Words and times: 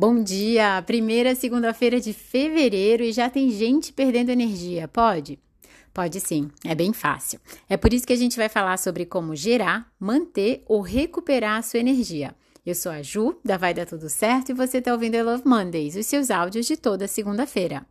Bom 0.00 0.22
dia! 0.22 0.80
Primeira 0.86 1.34
segunda-feira 1.34 2.00
de 2.00 2.12
fevereiro 2.12 3.02
e 3.02 3.10
já 3.10 3.28
tem 3.28 3.50
gente 3.50 3.92
perdendo 3.92 4.30
energia, 4.30 4.86
pode? 4.86 5.40
Pode 5.92 6.20
sim, 6.20 6.52
é 6.64 6.72
bem 6.72 6.92
fácil. 6.92 7.40
É 7.68 7.76
por 7.76 7.92
isso 7.92 8.06
que 8.06 8.12
a 8.12 8.16
gente 8.16 8.36
vai 8.36 8.48
falar 8.48 8.76
sobre 8.78 9.04
como 9.04 9.34
gerar, 9.34 9.92
manter 9.98 10.62
ou 10.68 10.82
recuperar 10.82 11.58
a 11.58 11.62
sua 11.62 11.80
energia. 11.80 12.32
Eu 12.64 12.76
sou 12.76 12.92
a 12.92 13.02
Ju, 13.02 13.40
da 13.44 13.56
Vai 13.56 13.74
Dar 13.74 13.86
Tudo 13.86 14.08
Certo, 14.08 14.50
e 14.50 14.54
você 14.54 14.78
está 14.78 14.92
ouvindo 14.92 15.16
I 15.16 15.22
Love 15.24 15.42
Mondays, 15.44 15.96
os 15.96 16.06
seus 16.06 16.30
áudios 16.30 16.66
de 16.66 16.76
toda 16.76 17.08
segunda-feira. 17.08 17.84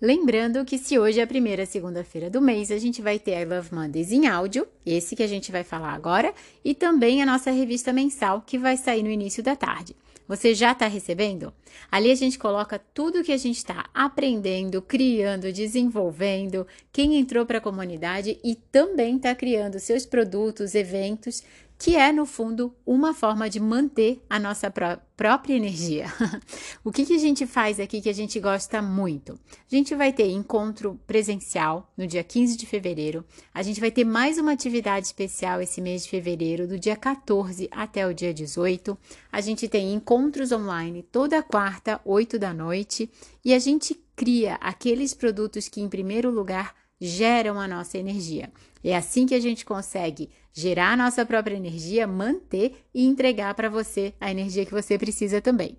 Lembrando 0.00 0.64
que 0.64 0.78
se 0.78 0.98
hoje 0.98 1.20
é 1.20 1.22
a 1.22 1.26
primeira 1.26 1.66
segunda-feira 1.66 2.30
do 2.30 2.40
mês, 2.40 2.70
a 2.70 2.78
gente 2.78 3.02
vai 3.02 3.18
ter 3.18 3.38
I 3.38 3.44
Love 3.44 3.74
Mondays 3.74 4.10
em 4.10 4.26
áudio, 4.26 4.66
esse 4.86 5.14
que 5.14 5.22
a 5.22 5.26
gente 5.26 5.52
vai 5.52 5.62
falar 5.62 5.92
agora, 5.92 6.32
e 6.64 6.74
também 6.74 7.22
a 7.22 7.26
nossa 7.26 7.50
revista 7.50 7.92
mensal, 7.92 8.40
que 8.40 8.56
vai 8.56 8.78
sair 8.78 9.02
no 9.02 9.10
início 9.10 9.42
da 9.42 9.54
tarde. 9.54 9.94
Você 10.26 10.54
já 10.54 10.72
está 10.72 10.86
recebendo? 10.86 11.52
Ali 11.90 12.10
a 12.10 12.14
gente 12.14 12.38
coloca 12.38 12.80
tudo 12.94 13.22
que 13.22 13.32
a 13.32 13.36
gente 13.36 13.58
está 13.58 13.90
aprendendo, 13.92 14.80
criando, 14.80 15.52
desenvolvendo, 15.52 16.66
quem 16.90 17.16
entrou 17.16 17.44
para 17.44 17.58
a 17.58 17.60
comunidade 17.60 18.38
e 18.42 18.54
também 18.54 19.16
está 19.16 19.34
criando 19.34 19.78
seus 19.78 20.06
produtos, 20.06 20.74
eventos 20.74 21.42
que 21.80 21.96
é, 21.96 22.12
no 22.12 22.26
fundo, 22.26 22.76
uma 22.84 23.14
forma 23.14 23.48
de 23.48 23.58
manter 23.58 24.22
a 24.28 24.38
nossa 24.38 24.70
pró 24.70 24.98
própria 25.16 25.54
energia. 25.54 26.06
o 26.84 26.90
que, 26.90 27.04
que 27.04 27.14
a 27.14 27.18
gente 27.18 27.46
faz 27.46 27.78
aqui 27.78 28.00
que 28.00 28.08
a 28.08 28.12
gente 28.12 28.40
gosta 28.40 28.80
muito? 28.80 29.38
A 29.50 29.74
gente 29.74 29.94
vai 29.94 30.12
ter 30.14 30.30
encontro 30.30 30.98
presencial 31.06 31.90
no 31.96 32.06
dia 32.06 32.24
15 32.24 32.56
de 32.56 32.64
fevereiro, 32.64 33.24
a 33.52 33.62
gente 33.62 33.80
vai 33.80 33.90
ter 33.90 34.04
mais 34.04 34.38
uma 34.38 34.52
atividade 34.52 35.06
especial 35.06 35.60
esse 35.60 35.80
mês 35.80 36.04
de 36.04 36.10
fevereiro, 36.10 36.66
do 36.66 36.78
dia 36.78 36.96
14 36.96 37.68
até 37.70 38.06
o 38.06 38.14
dia 38.14 38.32
18. 38.32 38.96
A 39.30 39.40
gente 39.40 39.68
tem 39.68 39.92
encontros 39.92 40.52
online 40.52 41.02
toda 41.02 41.42
quarta, 41.42 42.00
8 42.04 42.38
da 42.38 42.52
noite, 42.52 43.10
e 43.44 43.52
a 43.52 43.58
gente 43.58 43.98
cria 44.16 44.56
aqueles 44.56 45.14
produtos 45.14 45.66
que, 45.68 45.80
em 45.80 45.88
primeiro 45.88 46.30
lugar, 46.30 46.74
geram 47.00 47.58
a 47.58 47.66
nossa 47.66 47.96
energia. 47.96 48.52
É 48.84 48.96
assim 48.96 49.26
que 49.26 49.34
a 49.34 49.40
gente 49.40 49.64
consegue 49.64 50.30
gerar 50.52 50.92
a 50.92 50.96
nossa 50.96 51.24
própria 51.24 51.56
energia, 51.56 52.06
manter 52.06 52.84
e 52.94 53.04
entregar 53.04 53.54
para 53.54 53.68
você 53.68 54.12
a 54.20 54.30
energia 54.30 54.66
que 54.66 54.72
você 54.72 54.98
precisa 54.98 55.40
também. 55.40 55.78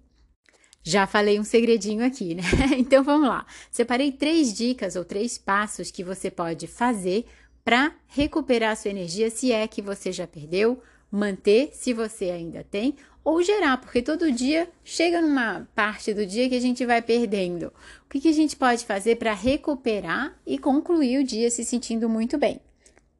Já 0.83 1.05
falei 1.05 1.39
um 1.39 1.43
segredinho 1.43 2.03
aqui, 2.03 2.33
né? 2.33 2.43
Então 2.77 3.03
vamos 3.03 3.27
lá. 3.27 3.45
Separei 3.69 4.11
três 4.11 4.53
dicas 4.53 4.95
ou 4.95 5.05
três 5.05 5.37
passos 5.37 5.91
que 5.91 6.03
você 6.03 6.31
pode 6.31 6.65
fazer 6.65 7.25
para 7.63 7.93
recuperar 8.07 8.71
a 8.71 8.75
sua 8.75 8.89
energia 8.89 9.29
se 9.29 9.51
é 9.51 9.67
que 9.67 9.81
você 9.81 10.11
já 10.11 10.25
perdeu, 10.25 10.81
manter 11.11 11.71
se 11.73 11.93
você 11.93 12.31
ainda 12.31 12.63
tem 12.63 12.95
ou 13.23 13.43
gerar, 13.43 13.77
porque 13.77 14.01
todo 14.01 14.31
dia 14.31 14.69
chega 14.83 15.21
numa 15.21 15.67
parte 15.75 16.13
do 16.13 16.25
dia 16.25 16.49
que 16.49 16.55
a 16.55 16.61
gente 16.61 16.85
vai 16.85 17.01
perdendo. 17.01 17.71
O 18.05 18.09
que, 18.09 18.19
que 18.19 18.29
a 18.29 18.33
gente 18.33 18.55
pode 18.55 18.85
fazer 18.85 19.17
para 19.17 19.33
recuperar 19.33 20.35
e 20.45 20.57
concluir 20.57 21.19
o 21.19 21.23
dia 21.23 21.51
se 21.51 21.63
sentindo 21.63 22.09
muito 22.09 22.37
bem? 22.37 22.59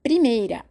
Primeira, 0.01 0.65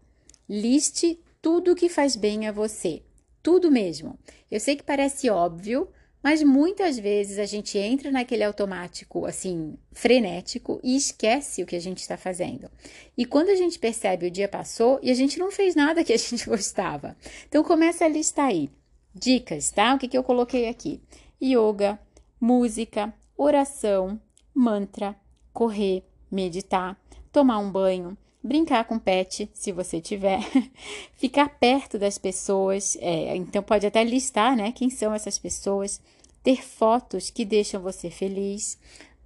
liste 0.49 1.21
tudo 1.41 1.77
que 1.77 1.89
faz 1.89 2.17
bem 2.17 2.49
a 2.49 2.53
você. 2.53 3.03
Tudo 3.43 3.71
mesmo. 3.71 4.19
Eu 4.51 4.59
sei 4.59 4.75
que 4.75 4.83
parece 4.83 5.31
óbvio, 5.31 5.89
mas 6.23 6.43
muitas 6.43 6.99
vezes 6.99 7.39
a 7.39 7.47
gente 7.47 7.79
entra 7.79 8.11
naquele 8.11 8.45
automático 8.45 9.25
assim, 9.25 9.77
frenético 9.93 10.81
e 10.83 10.97
esquece 10.97 11.63
o 11.63 11.67
que 11.67 11.77
a 11.77 11.81
gente 11.81 11.99
está 11.99 12.17
fazendo. 12.17 12.71
E 13.17 13.25
quando 13.25 13.49
a 13.49 13.55
gente 13.55 13.79
percebe 13.79 14.27
o 14.27 14.31
dia 14.31 14.49
passou 14.49 14.99
e 15.03 15.11
a 15.11 15.15
gente 15.15 15.39
não 15.39 15.51
fez 15.51 15.75
nada 15.75 16.05
que 16.05 16.13
a 16.13 16.19
gente 16.19 16.45
gostava. 16.49 17.17
Então 17.49 17.65
começa 17.65 18.05
a 18.05 18.09
listar 18.09 18.47
aí. 18.47 18.71
Dicas, 19.15 19.71
tá? 19.71 19.95
O 19.95 19.99
que, 19.99 20.07
que 20.07 20.17
eu 20.17 20.23
coloquei 20.23 20.69
aqui? 20.69 21.01
Yoga, 21.43 21.99
música, 22.41 23.13
oração, 23.37 24.21
mantra, 24.55 25.17
correr, 25.53 26.05
meditar, 26.31 26.97
tomar 27.33 27.59
um 27.59 27.71
banho, 27.71 28.17
brincar 28.43 28.85
com 28.85 28.99
pet, 28.99 29.51
se 29.53 29.73
você 29.73 30.01
tiver, 30.01 30.41
ficar 31.15 31.49
perto 31.49 31.99
das 31.99 32.19
pessoas, 32.19 32.97
é, 33.01 33.37
então 33.37 33.63
pode 33.63 33.87
até 33.87 34.03
listar, 34.03 34.57
né, 34.57 34.73
quem 34.73 34.91
são 34.91 35.15
essas 35.15 35.39
pessoas, 35.39 36.01
ter 36.43 36.63
fotos 36.63 37.31
que 37.31 37.45
deixam 37.45 37.83
você 37.83 38.11
feliz, 38.11 38.79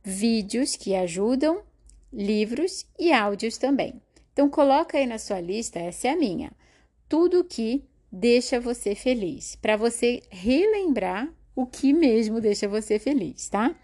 vídeos 0.03 0.77
que 0.77 0.95
ajudam, 0.95 1.63
livros 2.13 2.87
e 2.99 3.13
áudios 3.13 3.57
também. 3.57 4.01
Então 4.33 4.51
coloca 4.51 4.99
aí 4.99 5.07
na 5.07 5.19
sua 5.19 5.41
lista, 5.41 5.79
essa 5.79 6.09
é 6.09 6.11
a 6.11 6.17
minha, 6.17 6.51
tudo 7.09 7.45
que 7.45 7.85
deixa 8.11 8.61
você 8.61 8.95
feliz, 8.95 9.57
para 9.57 9.77
você 9.77 10.23
relembrar 10.29 11.33
o 11.55 11.67
que 11.67 11.93
mesmo 11.93 12.41
deixa 12.41 12.67
você 12.67 12.99
feliz, 12.99 13.49
tá? 13.49 13.75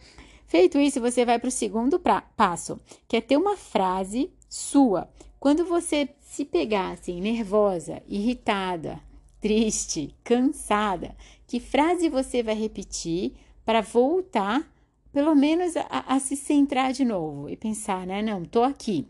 Feito 0.51 0.81
isso, 0.81 1.01
você 1.01 1.25
vai 1.25 1.39
para 1.39 1.47
o 1.47 1.53
segundo 1.53 2.01
pra, 2.01 2.23
passo, 2.23 2.81
que 3.07 3.17
é 3.17 3.21
ter 3.21 3.37
uma 3.37 3.57
frase 3.57 4.33
sua. 4.49 5.09
Quando 5.39 5.65
você 5.65 6.09
se 6.23 6.45
pegar 6.45 6.91
assim, 6.91 7.21
nervosa, 7.21 8.03
irritada, 8.09 9.01
triste, 9.41 10.13
cansada, 10.25 11.15
que 11.47 11.61
frase 11.61 12.09
você 12.09 12.43
vai 12.43 12.57
repetir 12.57 13.35
para 13.65 13.81
voltar, 13.81 14.69
pelo 15.13 15.37
menos, 15.37 15.77
a, 15.77 15.87
a, 15.89 16.19
se 16.19 16.35
centrar 16.35 16.93
de 16.93 17.05
novo 17.05 17.49
e 17.49 17.57
pensar, 17.57 18.05
né? 18.05 18.21
Não, 18.21 18.45
tô 18.45 18.65
aqui. 18.65 19.07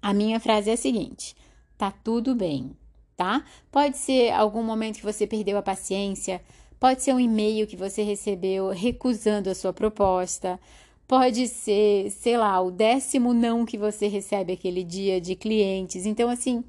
A 0.00 0.14
minha 0.14 0.40
frase 0.40 0.70
é 0.70 0.72
a 0.72 0.78
seguinte: 0.78 1.36
tá 1.76 1.90
tudo 1.90 2.34
bem, 2.34 2.74
tá? 3.14 3.44
Pode 3.70 3.98
ser 3.98 4.30
algum 4.30 4.62
momento 4.62 4.96
que 4.96 5.04
você 5.04 5.26
perdeu 5.26 5.58
a 5.58 5.62
paciência, 5.62 6.40
pode 6.82 7.00
ser 7.00 7.14
um 7.14 7.20
e-mail 7.20 7.64
que 7.64 7.76
você 7.76 8.02
recebeu 8.02 8.70
recusando 8.70 9.48
a 9.48 9.54
sua 9.54 9.72
proposta, 9.72 10.58
pode 11.06 11.46
ser, 11.46 12.10
sei 12.10 12.36
lá, 12.36 12.60
o 12.60 12.72
décimo 12.72 13.32
não 13.32 13.64
que 13.64 13.78
você 13.78 14.08
recebe 14.08 14.54
aquele 14.54 14.82
dia 14.82 15.20
de 15.20 15.36
clientes. 15.36 16.06
Então, 16.06 16.28
assim, 16.28 16.64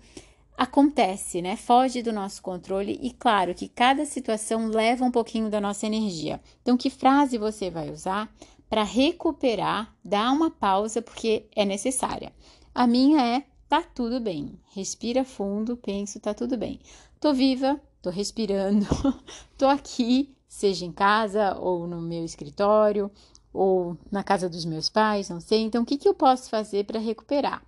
acontece, 0.56 1.42
né? 1.42 1.56
Foge 1.56 2.04
do 2.04 2.14
nosso 2.14 2.44
controle 2.44 3.00
e, 3.02 3.10
claro, 3.10 3.56
que 3.56 3.68
cada 3.68 4.06
situação 4.06 4.68
leva 4.68 5.04
um 5.04 5.10
pouquinho 5.10 5.50
da 5.50 5.60
nossa 5.60 5.88
energia. 5.88 6.40
Então, 6.62 6.78
que 6.78 6.92
frase 6.92 7.40
você 7.40 7.72
vai 7.72 7.90
usar 7.90 8.32
para 8.70 8.84
recuperar, 8.84 9.96
dar 10.06 10.32
uma 10.32 10.52
pausa, 10.52 11.02
porque 11.02 11.48
é 11.56 11.66
necessária. 11.66 12.32
A 12.76 12.86
minha 12.86 13.20
é: 13.20 13.44
tá 13.68 13.82
tudo 13.82 14.20
bem. 14.20 14.60
Respira 14.76 15.26
fundo, 15.26 15.76
penso, 15.76 16.20
tá 16.20 16.36
tudo 16.36 16.56
bem. 16.56 16.80
Tô 17.20 17.34
viva, 17.34 17.82
tô 18.04 18.10
respirando, 18.10 18.86
tô 19.58 19.66
aqui, 19.66 20.36
seja 20.46 20.86
em 20.86 20.92
casa 20.92 21.58
ou 21.58 21.88
no 21.88 22.02
meu 22.02 22.26
escritório 22.26 23.10
ou 23.54 23.98
na 24.12 24.22
casa 24.22 24.50
dos 24.50 24.66
meus 24.66 24.90
pais, 24.90 25.30
não 25.30 25.40
sei. 25.40 25.62
Então, 25.62 25.84
o 25.84 25.86
que, 25.86 25.98
que 25.98 26.08
eu 26.08 26.14
posso 26.14 26.50
fazer 26.50 26.84
para 26.86 27.00
recuperar? 27.00 27.64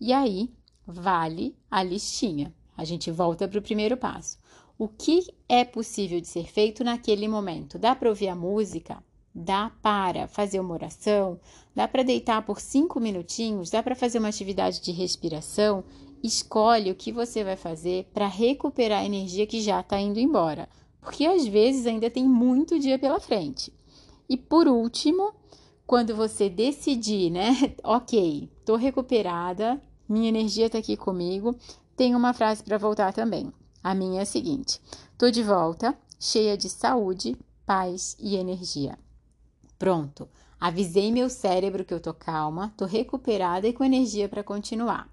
E 0.00 0.12
aí, 0.12 0.48
vale 0.86 1.56
a 1.68 1.82
listinha. 1.82 2.54
A 2.76 2.84
gente 2.84 3.10
volta 3.10 3.48
para 3.48 3.58
o 3.58 3.62
primeiro 3.62 3.96
passo. 3.96 4.38
O 4.78 4.86
que 4.86 5.26
é 5.48 5.64
possível 5.64 6.20
de 6.20 6.28
ser 6.28 6.46
feito 6.46 6.84
naquele 6.84 7.26
momento? 7.26 7.78
Dá 7.78 7.94
para 7.94 8.08
ouvir 8.08 8.28
a 8.28 8.34
música? 8.34 9.02
Dá 9.34 9.72
para 9.82 10.28
fazer 10.28 10.60
uma 10.60 10.74
oração? 10.74 11.38
Dá 11.74 11.88
para 11.88 12.04
deitar 12.04 12.42
por 12.42 12.60
cinco 12.60 13.00
minutinhos? 13.00 13.70
Dá 13.70 13.82
para 13.82 13.96
fazer 13.96 14.18
uma 14.18 14.28
atividade 14.28 14.80
de 14.80 14.92
respiração? 14.92 15.84
Escolhe 16.22 16.90
o 16.90 16.94
que 16.94 17.10
você 17.10 17.42
vai 17.42 17.56
fazer 17.56 18.10
para 18.12 18.26
recuperar 18.26 19.00
a 19.00 19.06
energia 19.06 19.46
que 19.46 19.60
já 19.60 19.80
está 19.80 19.98
indo 19.98 20.20
embora, 20.20 20.68
porque 21.00 21.24
às 21.24 21.46
vezes 21.46 21.86
ainda 21.86 22.10
tem 22.10 22.28
muito 22.28 22.78
dia 22.78 22.98
pela 22.98 23.18
frente. 23.18 23.72
E 24.28 24.36
por 24.36 24.68
último, 24.68 25.32
quando 25.86 26.14
você 26.14 26.50
decidir, 26.50 27.30
né? 27.30 27.74
Ok, 27.82 28.50
tô 28.64 28.76
recuperada, 28.76 29.82
minha 30.06 30.28
energia 30.28 30.66
está 30.66 30.78
aqui 30.78 30.96
comigo, 30.96 31.56
tem 31.96 32.14
uma 32.14 32.34
frase 32.34 32.62
para 32.62 32.76
voltar 32.76 33.12
também. 33.12 33.50
A 33.82 33.94
minha 33.94 34.20
é 34.20 34.22
a 34.22 34.26
seguinte: 34.26 34.78
tô 35.16 35.30
de 35.30 35.42
volta, 35.42 35.98
cheia 36.18 36.56
de 36.56 36.68
saúde, 36.68 37.34
paz 37.64 38.14
e 38.20 38.36
energia. 38.36 38.98
Pronto, 39.78 40.28
avisei 40.60 41.10
meu 41.10 41.30
cérebro 41.30 41.84
que 41.84 41.94
eu 41.94 42.00
tô 42.00 42.12
calma, 42.12 42.74
tô 42.76 42.84
recuperada 42.84 43.66
e 43.66 43.72
com 43.72 43.82
energia 43.82 44.28
para 44.28 44.44
continuar. 44.44 45.08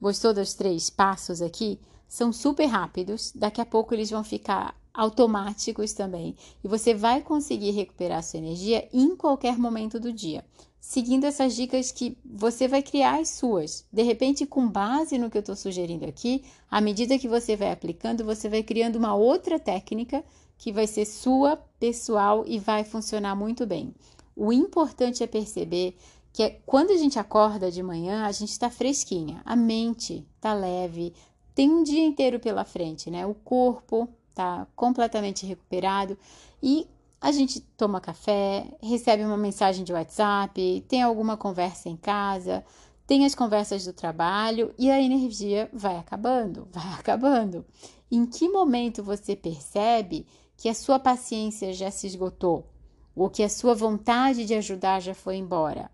Gostou 0.00 0.32
dos 0.32 0.54
três 0.54 0.88
passos 0.88 1.42
aqui? 1.42 1.78
São 2.08 2.32
super 2.32 2.66
rápidos, 2.66 3.32
daqui 3.34 3.60
a 3.60 3.66
pouco 3.66 3.92
eles 3.94 4.10
vão 4.10 4.24
ficar 4.24 4.74
automáticos 4.94 5.92
também. 5.92 6.34
E 6.64 6.68
você 6.68 6.94
vai 6.94 7.20
conseguir 7.20 7.72
recuperar 7.72 8.22
sua 8.22 8.38
energia 8.38 8.88
em 8.92 9.14
qualquer 9.14 9.58
momento 9.58 10.00
do 10.00 10.12
dia, 10.12 10.44
seguindo 10.80 11.24
essas 11.24 11.54
dicas 11.54 11.92
que 11.92 12.16
você 12.24 12.66
vai 12.66 12.82
criar 12.82 13.20
as 13.20 13.28
suas. 13.28 13.84
De 13.92 14.02
repente, 14.02 14.46
com 14.46 14.66
base 14.66 15.18
no 15.18 15.30
que 15.30 15.36
eu 15.36 15.40
estou 15.40 15.54
sugerindo 15.54 16.06
aqui, 16.06 16.44
à 16.70 16.80
medida 16.80 17.18
que 17.18 17.28
você 17.28 17.54
vai 17.54 17.70
aplicando, 17.70 18.24
você 18.24 18.48
vai 18.48 18.62
criando 18.62 18.96
uma 18.96 19.14
outra 19.14 19.58
técnica 19.58 20.24
que 20.56 20.72
vai 20.72 20.86
ser 20.86 21.04
sua, 21.04 21.56
pessoal 21.78 22.44
e 22.46 22.58
vai 22.58 22.84
funcionar 22.84 23.34
muito 23.34 23.66
bem. 23.66 23.94
O 24.34 24.52
importante 24.52 25.22
é 25.22 25.26
perceber 25.26 25.96
que 26.32 26.42
é, 26.42 26.60
quando 26.64 26.90
a 26.90 26.96
gente 26.96 27.18
acorda 27.18 27.70
de 27.70 27.82
manhã, 27.82 28.24
a 28.24 28.32
gente 28.32 28.50
está 28.50 28.70
fresquinha, 28.70 29.42
a 29.44 29.56
mente 29.56 30.26
está 30.36 30.54
leve, 30.54 31.12
tem 31.54 31.70
um 31.70 31.82
dia 31.82 32.04
inteiro 32.04 32.38
pela 32.38 32.64
frente, 32.64 33.10
né? 33.10 33.26
O 33.26 33.34
corpo 33.34 34.08
tá 34.34 34.66
completamente 34.76 35.44
recuperado 35.44 36.16
e 36.62 36.86
a 37.20 37.32
gente 37.32 37.60
toma 37.60 38.00
café, 38.00 38.66
recebe 38.80 39.24
uma 39.24 39.36
mensagem 39.36 39.84
de 39.84 39.92
WhatsApp, 39.92 40.84
tem 40.88 41.02
alguma 41.02 41.36
conversa 41.36 41.88
em 41.88 41.96
casa, 41.96 42.64
tem 43.06 43.26
as 43.26 43.34
conversas 43.34 43.84
do 43.84 43.92
trabalho 43.92 44.72
e 44.78 44.90
a 44.90 45.02
energia 45.02 45.68
vai 45.72 45.98
acabando, 45.98 46.66
vai 46.72 46.88
acabando. 46.98 47.66
Em 48.10 48.24
que 48.24 48.48
momento 48.48 49.02
você 49.02 49.36
percebe 49.36 50.26
que 50.56 50.68
a 50.68 50.74
sua 50.74 50.98
paciência 50.98 51.72
já 51.72 51.90
se 51.90 52.06
esgotou 52.06 52.66
ou 53.14 53.28
que 53.28 53.42
a 53.42 53.48
sua 53.48 53.74
vontade 53.74 54.46
de 54.46 54.54
ajudar 54.54 55.00
já 55.00 55.14
foi 55.14 55.36
embora? 55.36 55.90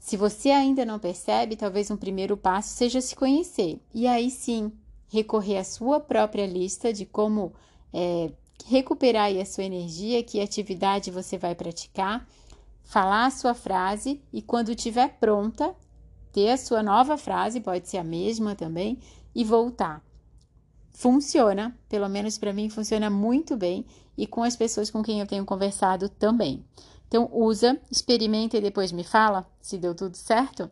Se 0.00 0.16
você 0.16 0.50
ainda 0.50 0.84
não 0.84 0.98
percebe, 0.98 1.54
talvez 1.54 1.90
um 1.90 1.96
primeiro 1.96 2.34
passo 2.34 2.70
seja 2.70 3.02
se 3.02 3.14
conhecer 3.14 3.78
e 3.94 4.06
aí 4.06 4.30
sim 4.30 4.72
recorrer 5.08 5.58
à 5.58 5.64
sua 5.64 6.00
própria 6.00 6.46
lista 6.46 6.90
de 6.90 7.04
como 7.04 7.52
é, 7.92 8.32
recuperar 8.66 9.30
a 9.30 9.44
sua 9.44 9.64
energia, 9.64 10.22
que 10.22 10.40
atividade 10.40 11.10
você 11.10 11.36
vai 11.36 11.54
praticar, 11.54 12.26
falar 12.82 13.26
a 13.26 13.30
sua 13.30 13.52
frase 13.52 14.20
e 14.32 14.40
quando 14.40 14.70
estiver 14.70 15.18
pronta, 15.20 15.76
ter 16.32 16.48
a 16.48 16.56
sua 16.56 16.82
nova 16.82 17.18
frase, 17.18 17.60
pode 17.60 17.86
ser 17.86 17.98
a 17.98 18.04
mesma 18.04 18.54
também, 18.54 18.98
e 19.34 19.44
voltar. 19.44 20.02
Funciona, 20.92 21.76
pelo 21.88 22.08
menos 22.08 22.38
para 22.38 22.52
mim 22.52 22.70
funciona 22.70 23.10
muito 23.10 23.56
bem 23.56 23.84
e 24.16 24.26
com 24.26 24.42
as 24.42 24.56
pessoas 24.56 24.90
com 24.90 25.02
quem 25.02 25.20
eu 25.20 25.26
tenho 25.26 25.44
conversado 25.44 26.08
também. 26.08 26.64
Então 27.10 27.28
usa, 27.32 27.76
experimenta 27.90 28.56
e 28.56 28.60
depois 28.60 28.92
me 28.92 29.02
fala 29.02 29.44
se 29.60 29.76
deu 29.76 29.96
tudo 29.96 30.16
certo. 30.16 30.70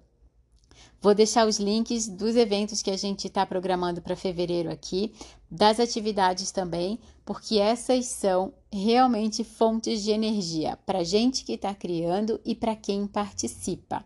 Vou 1.01 1.13
deixar 1.13 1.49
os 1.49 1.59
links 1.59 2.07
dos 2.07 2.37
eventos 2.37 2.81
que 2.81 2.93
a 2.93 2.97
gente 2.97 3.27
está 3.27 3.45
programando 3.45 4.01
para 4.01 4.15
fevereiro 4.15 4.71
aqui, 4.71 5.13
das 5.51 5.81
atividades 5.81 6.53
também, 6.53 7.01
porque 7.25 7.59
essas 7.59 8.07
são 8.07 8.55
realmente 8.73 9.43
fontes 9.43 10.05
de 10.05 10.13
energia 10.13 10.79
para 10.87 11.03
gente 11.03 11.45
que 11.45 11.55
está 11.55 11.75
criando 11.75 12.41
e 12.45 12.55
para 12.55 12.77
quem 12.77 13.09
participa. 13.09 14.05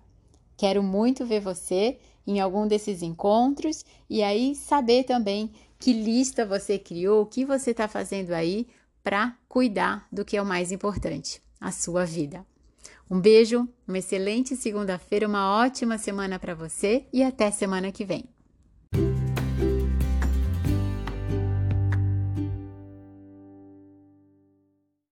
Quero 0.56 0.82
muito 0.82 1.26
ver 1.26 1.40
você 1.40 1.99
em 2.26 2.40
algum 2.40 2.67
desses 2.67 3.02
encontros 3.02 3.85
e 4.08 4.23
aí 4.23 4.55
saber 4.55 5.05
também 5.05 5.50
que 5.78 5.93
lista 5.93 6.46
você 6.46 6.78
criou, 6.78 7.23
o 7.23 7.26
que 7.26 7.44
você 7.44 7.73
está 7.73 7.88
fazendo 7.88 8.32
aí 8.32 8.69
para 9.02 9.37
cuidar 9.49 10.06
do 10.11 10.25
que 10.25 10.37
é 10.37 10.43
o 10.43 10.46
mais 10.46 10.73
importante, 10.73 11.43
a 11.62 11.70
sua 11.70 12.05
vida. 12.05 12.44
Um 13.09 13.20
beijo, 13.20 13.69
uma 13.87 13.99
excelente 13.99 14.56
segunda-feira, 14.56 15.29
uma 15.29 15.62
ótima 15.62 15.97
semana 15.97 16.38
para 16.38 16.55
você 16.55 17.06
e 17.12 17.23
até 17.23 17.50
semana 17.50 17.93
que 17.93 18.05
vem. 18.05 18.25